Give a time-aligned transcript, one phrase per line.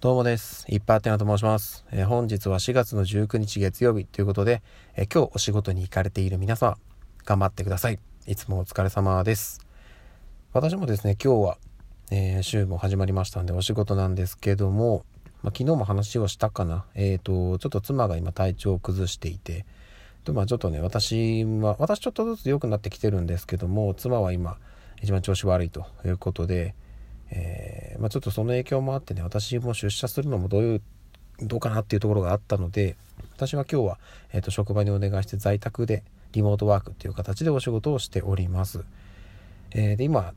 [0.00, 0.64] どうもです。
[0.68, 4.62] いっぱいあてなと申します、えー、本日は4月の19日月曜日ということで、
[4.94, 6.78] えー、今日お仕事に行かれている皆様、
[7.24, 7.98] 頑張ってください。
[8.28, 9.58] いつもお疲れ様です。
[10.52, 11.58] 私もですね、今日は、
[12.12, 15.04] えー、週も始まりましたんでお仕事なんですけども、
[15.42, 16.84] まあ、昨日も話をしたかな。
[16.94, 19.66] えっ、と、ちょっと妻が今体調を崩していて、
[20.24, 24.58] でまあちょっとね、私は、私ちょっとずつ良くなってきてるんですけども、妻は今、
[25.02, 26.76] 一番調子悪いということで、
[27.30, 30.82] えー、まあ、ちょっとその影響もあってね私も出社するのもどういう
[31.40, 32.96] どうかなっていうところがあったので
[33.36, 33.98] 私は今日は、
[34.32, 36.02] えーと、職場にお願いして在宅で
[36.32, 38.84] リモートワークっていう形でお仕事をしております。
[39.70, 40.32] えー、で今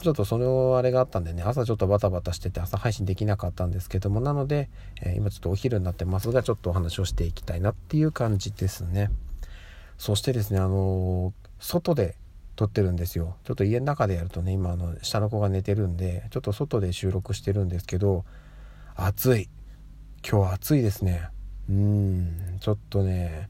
[0.00, 4.68] ちょっとそのあれがあったんでね朝ちょっとバタバタしてて朝配信できなかったんですけどもなので、
[5.00, 9.10] えー、今ちょっとお昼になってますがちょっとお話をしていきたいなっていう感じですね。
[9.98, 12.16] そしてですねあの外で
[12.56, 13.36] 撮ってるんですよ。
[13.44, 18.24] ちょっと家の中でやるとね今あの下の子が寝てるんでちょっと外で収録してるんですけど
[18.94, 19.48] 暑い。
[20.28, 21.28] 今日暑いですね。
[21.68, 23.48] うんちょっとね。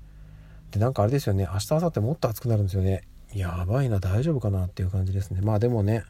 [0.70, 1.48] でなんかあれですよね。
[1.52, 3.02] 明日明後日もっと暑くなるんですよね。
[3.34, 5.40] やばいな大丈夫かなっていう感じですね。
[5.42, 6.04] まあでもね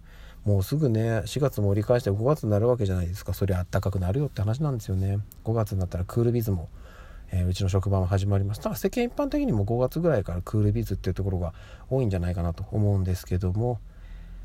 [0.44, 3.32] もうすぐね4月も折り返して5月になるわけじゃないですか。
[3.32, 5.18] そりゃあったかくなるよって話なんですよね。
[5.44, 6.68] 5月になったらクールビズも
[7.32, 8.60] えー、うちの職場も始まります。
[8.60, 11.54] ただ世間一般的にも5月ぐらいからクールビズっていうところが
[11.90, 13.80] 多いんじゃないかなと思うんですけども。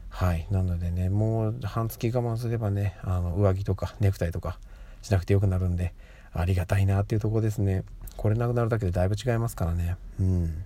[0.09, 0.47] はい。
[0.49, 4.57] なのでねもう半月我慢すればねあの上着とかネクタイとか
[5.01, 5.93] しなくてよくなるんで
[6.31, 7.83] ありがたいなっていうとこですね。
[8.15, 9.97] これなくなるだけでだいぶ違いますからね。
[10.19, 10.63] うん。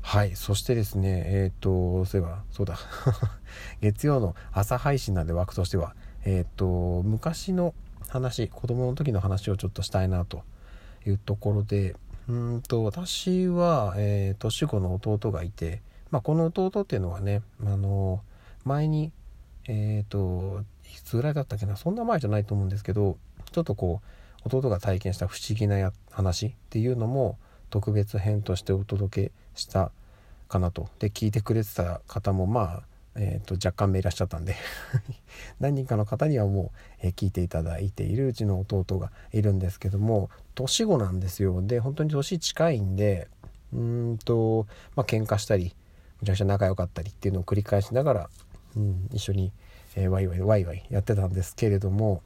[0.00, 0.34] はい。
[0.36, 2.78] そしてですねえっ、ー、とそういえばそうだ。
[3.82, 7.74] 月曜の朝配信なんで枠としてはえっ、ー、と昔の
[8.08, 10.42] 話子供の時の話をちょっとしたいなと
[11.06, 11.96] いうところで
[12.28, 18.22] うんと私は、えー、年子の弟がいて、まあ、この弟っていうのはね、あの
[18.64, 19.12] 前に
[19.66, 23.18] えっ、ー、といつぐらいだったっけなそんな前じゃないと思うんですけど
[23.52, 24.00] ちょっとこ
[24.44, 27.38] う弟が体験した不思議な話っていうのも
[27.70, 29.90] 特別編としてお届けした
[30.48, 30.88] かなと。
[30.98, 32.82] で聞いてくれてた方もまあ
[33.16, 34.56] えーと、若干名いらっしゃったんで
[35.60, 41.62] 何人かの方にはもう、えー、聞いていただいているうちの弟がいるんですけども年子なんですよ。
[41.62, 43.28] で本当に年近いんで
[43.72, 44.66] うんと
[44.96, 45.74] まあ喧嘩したり
[46.20, 48.30] むちゃくちゃ仲良かったりっていうのを繰り返しながら、
[48.76, 49.52] うん、一緒に、
[49.96, 52.22] えー、ワイワイワイワイやってたんですけれども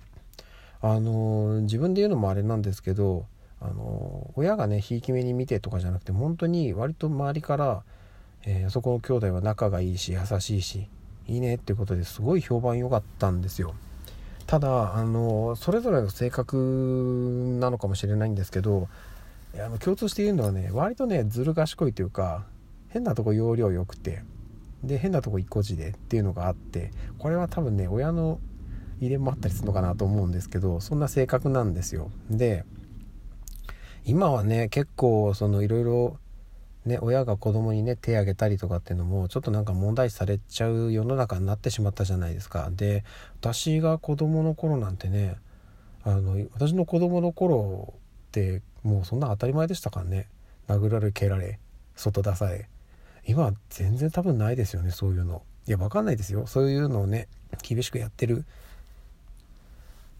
[0.80, 3.26] あのー、自分で言うのもあれなんですけど
[3.60, 7.82] あの親がねひいき目に見てとかじゃなくて本当に割と周りから
[8.44, 10.86] えー、そこの兄弟は仲がいいし優しいし
[11.26, 13.74] いいねっていうことですごい評判良かったんですよ。
[14.46, 18.88] ただあのそれぞれの性格なのかもしれないんですけど
[19.54, 22.46] あの共通して言うのはね割とねずる賢いというか
[22.88, 24.22] 変なとこ容量良くて
[24.82, 28.40] で変なとこ一個字でっていうのがあってこれは多分ね親の
[29.00, 32.10] 遺伝もあったりするのかなと思うんですけどそんな性格なんですよ。
[32.30, 32.64] で
[34.04, 36.16] 今はね結構そのいろいろ
[36.88, 42.70] ね、親が子供にね手あげたりとかっていうのもちょっとなんか問題視されちゃう世の中になってしまったじゃないですか。
[42.72, 43.04] で
[43.40, 45.36] 私が子供の頃なんてね
[46.02, 50.26] あの私の子供の頃ってもうそんな当たり前でしたからね。
[50.66, 51.58] 殴られ蹴られ
[51.96, 52.68] 外出され。
[53.26, 55.42] 今は全然多分ないですよねそういうの。
[55.66, 56.46] いや分かんないですよ。
[56.46, 57.28] そういうのをね
[57.62, 58.44] 厳しくやってる。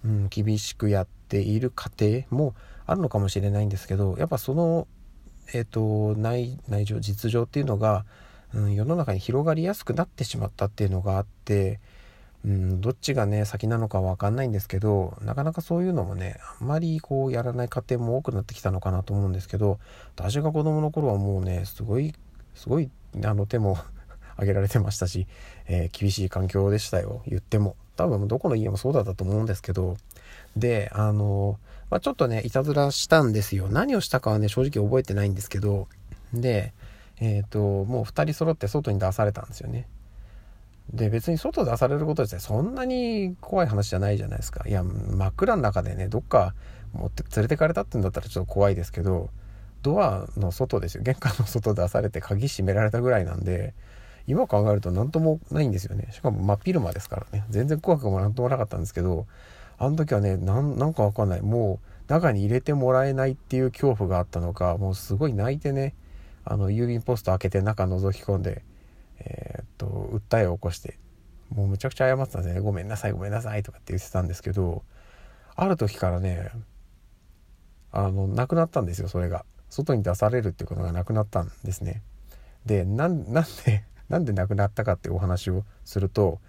[0.04, 2.54] うん厳しくやっている家庭も
[2.86, 4.86] あるのかもしれないんですけどやっぱその
[5.53, 8.04] えーと、内内情実情っていうのが、
[8.54, 11.81] うん、世の中に広がりやすくなってしまったっていうのがあって、
[12.44, 19.78] うん、どっちがね先なのか分かんないんですけどなかなかそういうのもねあんまりこうやらない家庭も多くなってきたのかなと思うんですけど
[20.16, 22.15] 私が子供の頃はもうねすごい
[22.54, 22.91] すごい
[23.25, 23.78] あの手も
[24.36, 25.26] 挙げられてましたし、
[25.66, 27.76] えー、厳しい環境でしたよ言っても。
[27.97, 29.97] 多分どこの家もそうだったと思うんですけど。
[30.56, 31.59] であの
[31.91, 33.69] まあ、ちょっとね、いたずらしたんですよ。
[33.69, 35.88] 何をしたかはね、正直覚えてないんですけど、
[36.32, 36.72] で、
[37.21, 39.88] えっ、ー、と、もう2人揃って外に出されたんですよね。
[40.93, 44.66] で、別に外出されることですそんなに怖い話じゃないじゃないですか。
[44.66, 46.54] いや、真っ暗の中でね、どっか
[46.92, 49.30] 持って連れてかれたってんだったらちょっと怖いですけど、
[49.83, 51.03] ドアの外ですよ。
[51.03, 53.74] 玄関の外出されて鍵閉められたぐらいなんで、
[54.27, 56.09] 今考えると何ともないんですよね。
[56.12, 57.45] しかも真っ昼間ですからね。
[57.51, 59.27] 全然怖くも何ともなかったんですけど、
[59.78, 61.42] あの時はねなんかわかんない。
[61.42, 65.95] もう中に入れてもらえないっていう恐怖があったのかもうすごい泣いてね
[66.45, 68.63] あの郵便ポスト開けて中覗き込んで
[69.21, 70.98] えー、っと訴えを起こして
[71.51, 72.60] もうむちゃくちゃ謝ってたんですね。
[72.60, 74.83] ごめんなさいごめんなさいとかって言ってたんですけど
[75.54, 76.51] ある時からね
[77.92, 79.45] あのなくなったんですよそれが。
[79.71, 82.03] 外に出されるっていうことがなくなったんですね。
[82.65, 83.33] で なんで
[84.09, 86.41] なんでなくなったかっていうお話をすると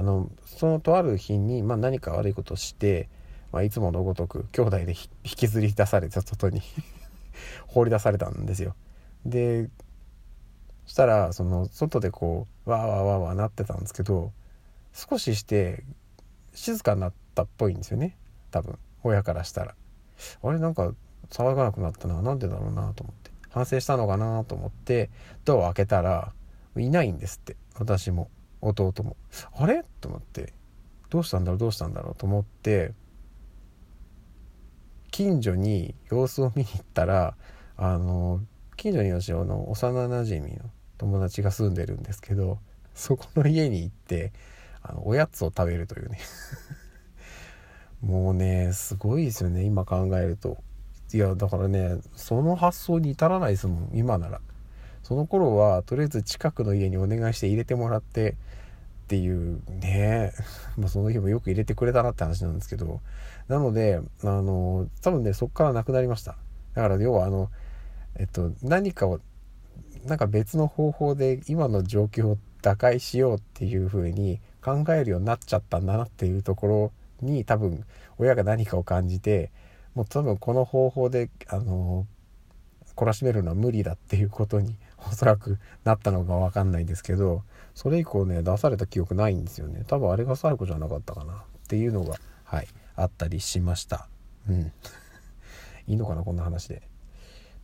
[0.00, 3.08] あのそのとある日に、まあ、何か悪いことして
[3.52, 6.62] まあ、いつものごとく兄弟で引きずり出されて外に。
[7.66, 8.74] 放り出されたんですよ。
[9.24, 9.68] で
[10.86, 14.32] そしたらその外でこうわーわーわーわーなってたんですけど
[14.92, 15.84] 少しして
[16.52, 18.16] 静かになったっぽいんですよね。
[18.50, 19.74] 多分親からしたら。
[20.42, 20.92] あれなんか
[21.30, 22.22] 騒がなくなったな。
[22.22, 23.30] なんでだろうなと思って。
[23.50, 25.10] 反省したのかなと思って
[25.44, 26.32] ドアを開けたら
[26.76, 27.56] いないんですって。
[27.78, 28.28] 私も。
[28.60, 29.16] 弟も。
[29.54, 29.84] あれ？
[30.00, 30.52] と思って。
[31.08, 31.58] どうしたんだろう？
[31.58, 32.14] どうしたんだろう？
[32.14, 32.92] と思って。
[35.10, 37.34] 近所に様子を見に行ったら
[37.76, 38.40] あの
[38.76, 40.58] 近所に私の幼なじみの
[40.98, 42.58] 友達が住んでるんですけど
[42.94, 44.32] そこの家に行って
[44.82, 46.18] あのおやつを食べるというね。
[48.00, 50.58] もうねすごいですよね今考えると。
[51.12, 54.40] いやだからねその発想に至らないですもん今なら。
[55.02, 58.34] その頃はとりあえず近くの家にお願いして入れてもらってっ
[59.08, 60.32] ていうね。
[60.78, 63.00] まあその日もよく入れてくれたなって話なんですけど。
[63.48, 66.36] なのであの多分ねそっからなくなりました。
[66.74, 67.50] だから要はあの
[68.16, 69.20] えっと何かを
[70.04, 77.84] なんか別の方法で今の状況を打開しようっていう風に考えるようになっちゃったんだなっていうところに多分
[78.18, 79.50] 親が何かを感じて
[79.94, 82.06] もう多分この方法であの
[82.96, 84.76] 懲らしめるのは無理だっていうことに
[85.08, 87.42] おそらくなったのか分かんないんですけど
[87.74, 89.84] それ以降ね出された記憶ないんですよね。
[89.86, 91.34] 多分あれが最後じゃなかったかな。
[91.34, 91.36] っ
[91.68, 94.08] ていうのがはいあったりしました。
[94.48, 94.72] うん。
[95.86, 96.82] いいのかなこんな話で。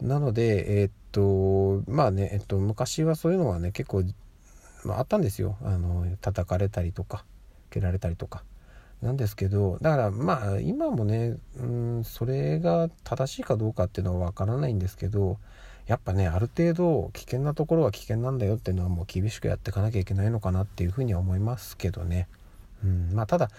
[0.01, 4.05] なのでえー、っとまあねえっと昔はそういうのはね結構、
[4.85, 5.57] まあ、あったんですよ。
[5.63, 7.25] あの叩かれたりとか
[7.71, 8.45] 蹴られたりとか。
[9.03, 15.39] なんですけどだからまあ今もねうんそれが正しいかどうかっていうのは分からないんですけど
[15.87, 22.29] やっぱねある程度危険なところは危険なんだよっていうのはもう厳しくやっていかなきゃいけないのかなっていうふうには思いますけどね。
[22.85, 23.51] うんまあ、ただ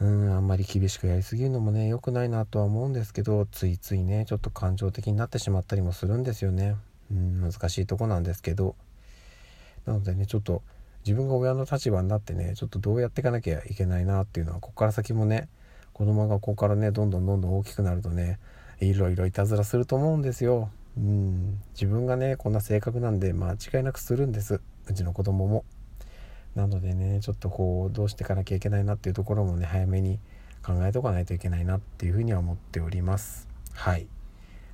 [0.00, 6.76] うんあんまり厳しくやりすぎるのもね良くないなとは思うんですけどついついねちょっと感情的になってしまったりもするんですよね。
[7.10, 8.74] うん難しいとこなんですけど
[9.86, 10.62] なのでねちょっと
[11.04, 15.48] 自分が親の立場になってねちょっとどうやっていかなきゃいけないなっていうのはここから先もね
[15.92, 18.38] 子供がここからねどんどんどんどん大きくなるとね
[18.80, 20.70] いろいろいたずらすると思うんですよ。
[20.96, 21.60] うん。
[21.72, 24.60] 自分がねこんな性格なんで間違いなくするんです。
[24.86, 25.64] うちの子供も。
[26.54, 30.18] なのでねちょっとこうどうしていかなきゃいけないなっていうところもね早めに
[30.64, 33.48] 考えとかないといけないなっていうふうには思っております。
[33.72, 34.08] はい。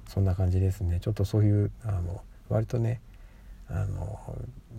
[0.09, 1.01] そんな感じですね。
[1.01, 3.01] ちょっとそういうあの割とね
[3.69, 4.19] あの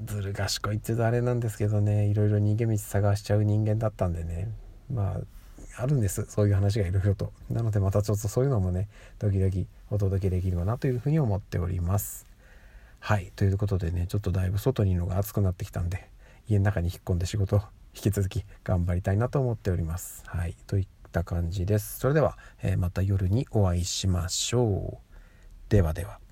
[0.06, 4.50] ずる賢いって言うとあれなんですけどねいろいろ逃げ道探しちゃう人間だったんでね。
[4.92, 5.22] まあ
[5.79, 6.25] あるんです。
[6.27, 7.31] そういう話がいろいろと。
[7.50, 8.88] なのでまたちょっとそういうのもね
[9.19, 9.53] 時々
[9.91, 12.25] お届けできればなというふうに思っております。
[13.00, 13.31] はい。
[13.35, 16.09] ということでねちょっとだいぶ外にいるのが暑くなってきたんで
[16.50, 17.62] 家の中に引っ込んで仕事を
[17.95, 20.24] 引き続き頑張りたいなと思っております。
[20.25, 20.56] はい。
[20.65, 22.00] といった感じです。
[22.00, 25.07] それでは、えー、また夜にお会いしましょう。
[25.69, 26.26] ではでは。